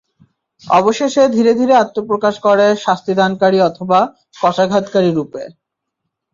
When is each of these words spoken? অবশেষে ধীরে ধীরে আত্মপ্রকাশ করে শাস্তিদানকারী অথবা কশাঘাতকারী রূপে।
অবশেষে 0.63 1.23
ধীরে 1.35 1.51
ধীরে 1.53 1.73
আত্মপ্রকাশ 1.75 2.35
করে 2.39 2.67
শাস্তিদানকারী 2.77 3.59
অথবা 3.61 3.99
কশাঘাতকারী 4.37 5.09
রূপে। 5.11 5.43